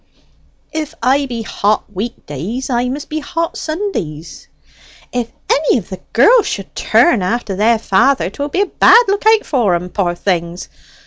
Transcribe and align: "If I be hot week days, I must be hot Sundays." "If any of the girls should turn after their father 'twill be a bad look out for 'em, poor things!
"If 0.71 0.95
I 1.03 1.27
be 1.27 1.43
hot 1.43 1.83
week 1.93 2.25
days, 2.25 2.71
I 2.71 2.89
must 2.89 3.07
be 3.07 3.19
hot 3.19 3.55
Sundays." 3.55 4.47
"If 5.11 5.31
any 5.47 5.77
of 5.77 5.89
the 5.89 5.99
girls 6.13 6.47
should 6.47 6.73
turn 6.73 7.21
after 7.21 7.55
their 7.55 7.77
father 7.77 8.31
'twill 8.31 8.49
be 8.49 8.61
a 8.61 8.65
bad 8.65 9.03
look 9.07 9.25
out 9.27 9.45
for 9.45 9.75
'em, 9.75 9.89
poor 9.89 10.15
things! 10.15 10.69